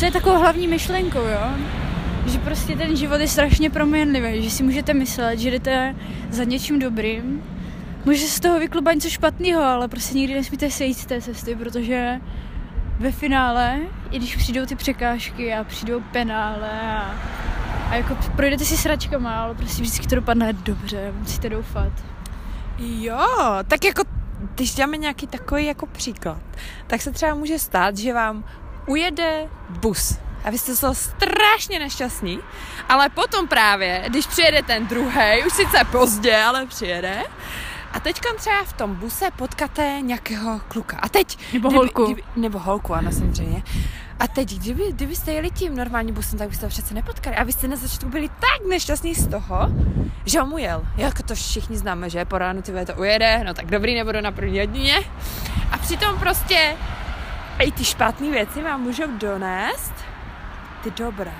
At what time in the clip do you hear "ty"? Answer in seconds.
14.66-14.76, 52.62-52.72, 57.72-57.84, 60.82-60.90